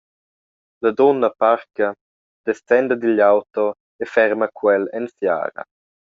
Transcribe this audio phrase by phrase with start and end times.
[0.85, 1.89] La dunna parca,
[2.49, 3.65] descenda digl auto
[4.03, 5.61] e ferma quel en siara.